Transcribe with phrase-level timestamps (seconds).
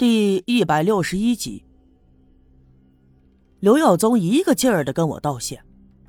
[0.00, 1.62] 第一百六十一集，
[3.58, 5.62] 刘耀宗一个劲儿的跟我道谢，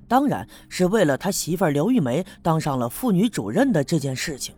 [0.07, 4.55] 当然是为了他媳妇刘玉梅当上了妇女主任的这件事情。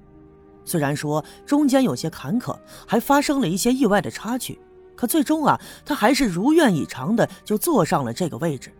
[0.63, 2.55] 虽然说中间有些坎坷，
[2.87, 4.59] 还发生了一些意外的插曲，
[4.95, 8.71] 可最终啊，他还是如愿以偿的就坐上了这个位置。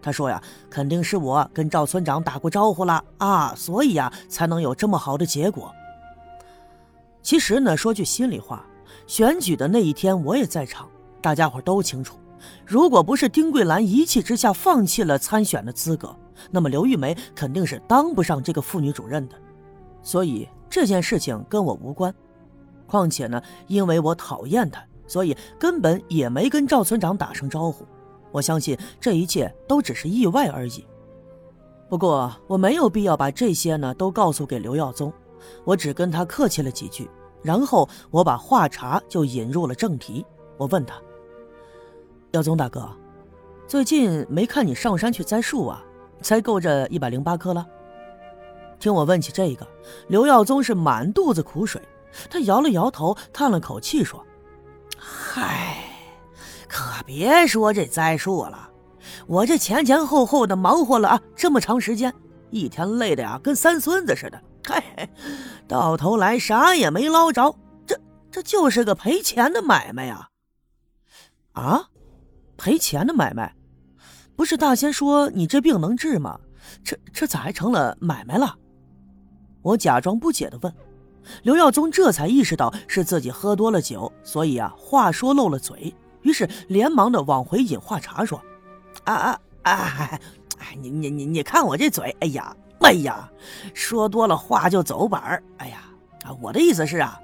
[0.00, 5.70] 他说呀，肯定是我跟赵村长打过招呼了啊，所以呀，才能有这么好的结果。
[7.22, 8.64] 其实呢，说句心里话。
[9.06, 10.88] 选举的那一天，我也在场，
[11.20, 12.16] 大家伙都清楚。
[12.64, 16.14] 如果不是丁桂兰一气之下放弃了参选的资格，
[16.50, 19.34] 那么刘玉梅肯定是当不上这个妇女主任的。
[20.02, 22.14] 所以这件事情跟我无关。
[22.86, 27.84] 况且呢，因为我讨厌她，所以根本也没跟赵村长打声招呼。
[28.30, 30.84] 我相信这一切都只是意外而已。
[31.88, 35.12] 不过我没有必要把这些呢都告诉给刘耀宗，
[35.64, 37.10] 我只跟他客气了几句。
[37.42, 40.24] 然后我把话茬就引入了正题。
[40.56, 40.94] 我问他
[42.32, 42.88] ：“耀宗大哥，
[43.66, 45.84] 最近没看你上山去栽树啊？
[46.20, 47.66] 才够这一百零八棵了？”
[48.80, 49.66] 听我问起这个，
[50.08, 51.80] 刘耀宗是满肚子苦水，
[52.30, 54.24] 他摇了摇头，叹了口气说
[54.98, 55.84] ：“嗨，
[56.68, 58.70] 可别说这栽树了，
[59.26, 62.12] 我这前前后后的忙活了啊这么长时间，
[62.50, 65.08] 一天累的呀跟三孙子似的。”嘿，
[65.66, 67.98] 到头来啥也没捞着，这
[68.30, 70.28] 这就是个赔钱的买卖呀！
[71.52, 71.88] 啊，
[72.58, 73.54] 赔钱的买卖？
[74.36, 76.38] 不是大仙说你这病能治吗？
[76.84, 78.54] 这这咋还成了买卖了？
[79.62, 80.72] 我假装不解的问。
[81.42, 88.40] 刘耀宗这才意识到是自己喝多了酒，所以啊话说漏了嘴，于是连忙的往回引话茬说
[89.04, 90.20] ：“啊啊啊！
[90.58, 93.30] 哎，你你你你看我这嘴，哎呀！”哎呀，
[93.74, 95.42] 说多了话就走板儿。
[95.58, 95.82] 哎呀，
[96.24, 97.20] 啊，我的意思是啊，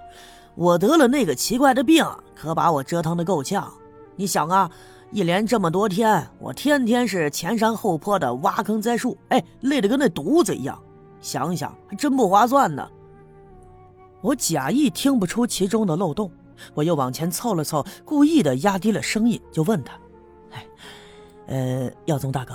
[0.54, 3.72] 我得了那个奇怪的病，可把我折腾的够呛。
[4.16, 4.70] 你想啊，
[5.10, 10.78] 一连这么多天，我天天是前山后坡的挖坑栽树，哎，累得跟那犊子一样。
[11.20, 12.86] 想想还真不划算呢。
[14.20, 16.30] 我假意听不出其中的漏洞，
[16.74, 19.94] 我又往前凑了凑，故意的压低了声音，就问他
[20.52, 20.66] ：“哎，
[21.46, 22.54] 呃，耀宗大哥。”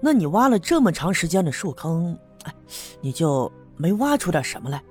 [0.00, 2.54] 那你挖了这么长时间的树坑，哎，
[3.00, 4.82] 你就没挖出点什么来？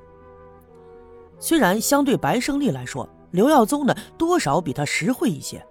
[1.39, 5.63] 虽然相对白胜利来说，刘耀宗呢多少比他实惠一些，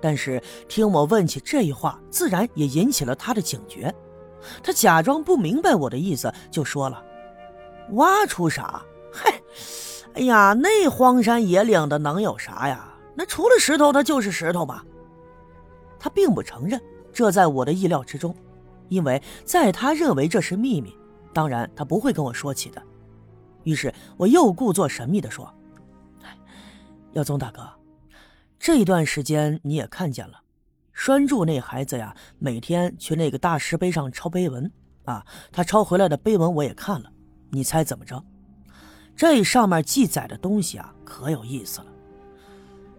[0.00, 3.94] 但是听我问起这一话，自然也引起了他的警觉。
[4.62, 7.02] 他假装不明白我的意思，就说了
[7.92, 8.82] ：“挖出啥？
[9.12, 9.34] 嗨，
[10.14, 12.94] 哎呀，那荒山野岭的能有啥呀？
[13.14, 14.82] 那除了石头，它就是石头嘛。”
[15.98, 16.80] 他并不承认，
[17.12, 18.34] 这在我的意料之中。
[18.90, 20.94] 因为在他认为这是秘密，
[21.32, 22.82] 当然他不会跟我说起的。
[23.64, 25.50] 于是我又故作神秘地说
[27.12, 27.66] ：“耀宗大哥，
[28.58, 30.40] 这一段时间你也看见了，
[30.92, 34.70] 拴柱那孩子呀，每天去那个大石碑上抄碑文
[35.04, 35.24] 啊。
[35.52, 37.10] 他抄回来的碑文我也看了，
[37.50, 38.22] 你猜怎么着？
[39.14, 41.86] 这上面记载的东西啊，可有意思了。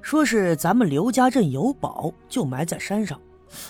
[0.01, 3.19] 说是咱们刘家镇有宝，就埋在山上。”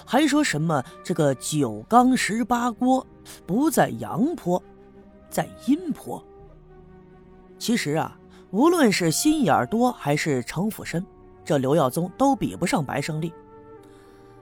[0.06, 3.06] 还说什么这个九缸十八锅
[3.46, 4.62] 不在阳坡，
[5.30, 6.24] 在阴坡。
[7.58, 8.18] 其实啊，
[8.52, 11.06] 无论是心眼多还是城府深，
[11.46, 13.34] 这刘耀宗都比不上白胜利。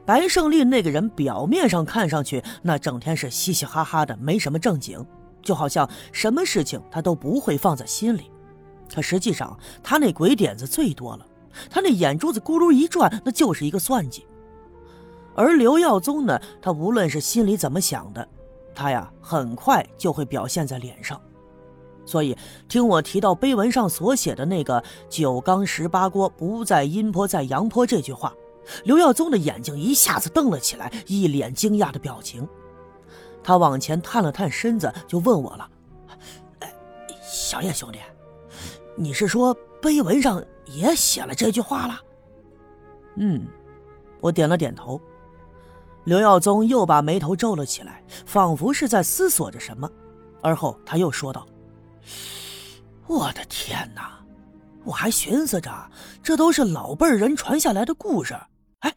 [0.06, 5.06] 白胜利那个人表面上看上去那整天是嘻嘻哈哈的，没什么正经，
[5.42, 8.32] 就好像什么事情他都不会放在心里。
[8.92, 11.26] 可实际上他那鬼点子最多了，
[11.70, 14.26] 他那眼珠子咕噜一转，那就是一个算计。
[15.36, 18.28] 而刘耀宗呢，他无论是心里怎么想的，
[18.76, 21.20] 他呀很快就会表现在脸上。
[22.06, 22.36] 所以
[22.68, 28.34] 听我提到碑文上所写的那个“九缸十八锅，不在阴坡在阳坡”这句话，
[28.84, 32.48] 刘耀宗的眼睛一下子瞪了起来，一脸惊讶的表情。
[33.44, 35.70] 他往前探了探身子，就问我了
[36.60, 36.74] ：“哎
[37.22, 38.00] 小叶兄弟，
[38.96, 42.02] 你是说碑文上也写了这句话了？”
[43.18, 43.46] 嗯，
[44.20, 45.00] 我点了点头。
[46.10, 49.88] 刘耀宗又把眉头皱了起来，仿佛是在思索着什么，
[50.42, 51.46] 而后他又说道
[53.06, 54.20] ：“我的天哪，
[54.84, 55.92] 我还寻思着
[56.24, 58.36] 这都是老辈人传下来的故事，
[58.80, 58.96] 哎，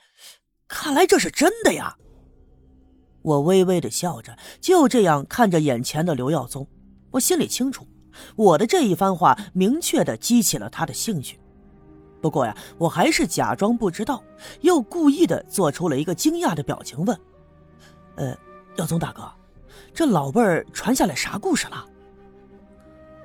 [0.66, 1.94] 看来这是真的呀。”
[3.20, 6.66] 我微微的笑着，就这样看着眼前的刘耀宗，
[7.10, 7.86] 我心里清楚，
[8.36, 11.38] 我的这一番话明确的激起了他的兴趣。
[12.22, 14.22] 不过呀，我还是假装不知道，
[14.60, 17.20] 又故意的做出了一个惊讶的表情，问
[18.14, 18.34] ：“呃，
[18.76, 19.28] 耀宗大哥，
[19.92, 21.84] 这老辈儿传下来啥故事了？”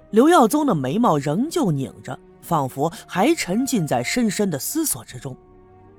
[0.10, 5.38] 刘耀宗的眉毛仍旧拧着，仿佛还沉浸在深深的思索之中。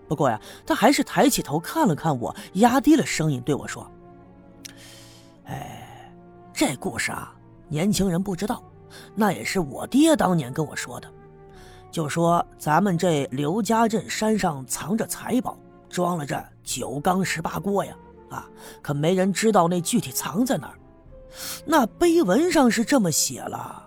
[0.09, 3.89] 不过呀，他还是抬起头看了看我，压低了声音对我说
[5.47, 6.13] ：“哎，
[6.53, 7.33] 这故事啊，
[7.69, 8.61] 年轻人不知道，
[9.15, 11.09] 那也是我爹当年跟我说的。
[11.91, 15.59] 就说咱们这刘家镇山上藏着财宝，
[15.89, 17.97] 装了这九缸十八锅呀，
[18.31, 18.47] 啊，
[18.83, 20.79] 可没人知道那具体藏在哪儿。
[21.65, 23.83] 那碑文上是这么写了，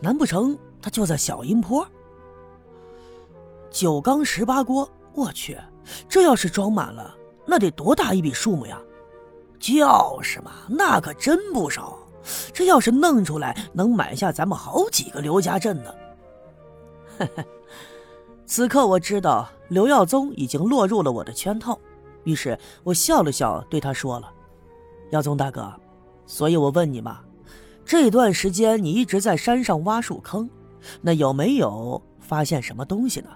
[0.00, 1.86] 难不成他就在小阴坡？
[3.70, 5.58] 九缸十八锅。”我去，
[6.08, 7.14] 这要是装满了，
[7.44, 8.80] 那得多大一笔数目呀！
[9.58, 11.98] 就是嘛，那可真不少。
[12.54, 15.92] 这要是弄出来，能买下咱们好几个刘家镇呢。
[18.46, 21.78] 此刻我知道刘耀宗已经落入了我的圈套，
[22.24, 24.30] 于是我笑了笑，对他说了
[25.10, 25.72] ：“耀宗大哥，
[26.26, 27.20] 所以我问你嘛，
[27.84, 30.48] 这段时间你一直在山上挖树坑，
[31.00, 33.28] 那有没有发现什么东西呢？”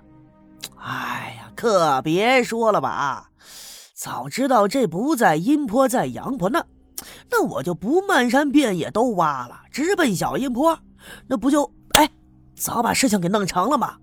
[0.76, 1.52] 哎呀！
[1.56, 3.31] 可别说了吧，
[3.94, 6.62] 早知道这不在阴坡，在阳坡，那
[7.31, 10.79] 那我就不漫山遍野都挖了，直奔小阴坡，
[11.26, 11.72] 那不就，
[12.56, 13.99] 早把事情给弄成了嘛？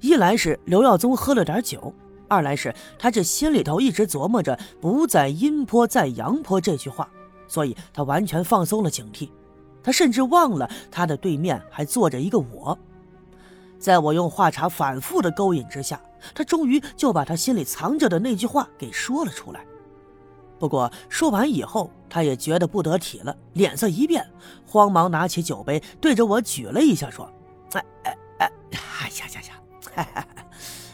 [0.00, 1.92] 一来是刘耀宗喝了点酒，
[2.28, 7.08] 二来是他这心里头一直琢磨着“不在阴坡，在阳坡”这句话，
[7.46, 9.28] 所以他完全放松了警惕，
[9.82, 12.78] 他甚至忘了他的对面还坐着一个我。
[13.78, 16.00] 在我用话茬反复的勾引之下，
[16.34, 19.64] 他终于就把他心里藏着的那句话给说了出来。
[20.62, 24.24] 不过说完以后，他也觉得不得体了，脸色一变，
[24.64, 27.28] 慌忙拿起酒杯对着我举了一下，说
[27.74, 30.26] ：“哎哎哎，哎呀呀呀，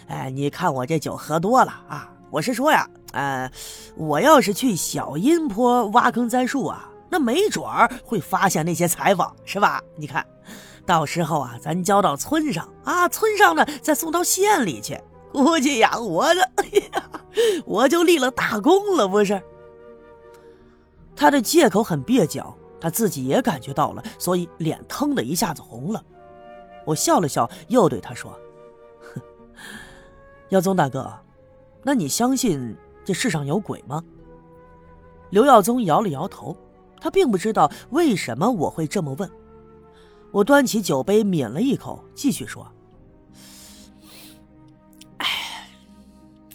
[0.06, 2.10] 哎，你看我这酒喝多了啊！
[2.30, 3.52] 我是说呀，呃，
[3.94, 9.82] 我要是去小阴坡挖坑栽树啊，那没准儿会发现那些财宝，是吧？
[9.96, 10.24] 你看。”
[10.86, 14.98] 到时候啊，咱交到村上啊，村上呢再送到县里去，
[15.30, 16.40] 估计呀，我这
[17.66, 19.42] 我就立了大功了，不是？
[21.18, 26.00] 他的借口很蹩脚，他自己也感觉到了，所以脸腾的一下子红了。
[26.86, 28.38] 我笑了笑，又对他说
[30.50, 31.12] ：“耀宗大哥，
[31.82, 34.00] 那你相信这世上有鬼吗？”
[35.30, 36.56] 刘耀宗摇了摇头，
[37.00, 39.28] 他并不知道为什么我会这么问。
[40.30, 42.64] 我端起酒杯抿了一口，继续说
[45.18, 45.26] ：“哎，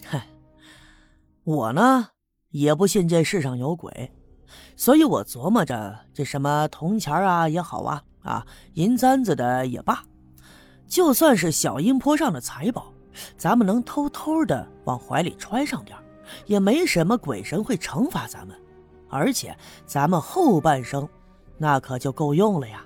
[0.05, 0.25] 嗨，
[1.43, 2.07] 我呢
[2.51, 4.11] 也不信这世上有鬼，
[4.83, 10.03] 所以我琢磨着这什么铜钱啊也好啊，啊银簪子的也罢，
[10.89, 12.91] 就算是小阴坡上的财宝，
[13.37, 15.97] 咱们能偷偷的往怀里揣上点
[16.47, 18.57] 也没什么鬼神会惩罚咱们，
[19.07, 21.07] 而且咱们后半生
[21.57, 22.83] 那可就够用了呀。”